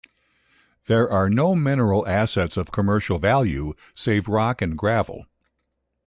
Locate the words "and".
4.59-4.75